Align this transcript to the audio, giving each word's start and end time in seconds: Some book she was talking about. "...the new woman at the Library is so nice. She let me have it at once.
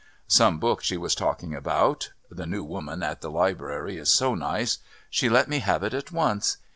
Some 0.27 0.57
book 0.59 0.81
she 0.81 0.97
was 0.97 1.13
talking 1.13 1.53
about. 1.53 2.11
"...the 2.27 2.47
new 2.47 2.63
woman 2.63 3.03
at 3.03 3.21
the 3.21 3.29
Library 3.29 3.97
is 3.97 4.09
so 4.09 4.33
nice. 4.33 4.79
She 5.11 5.29
let 5.29 5.47
me 5.47 5.59
have 5.59 5.83
it 5.83 5.93
at 5.93 6.11
once. 6.11 6.57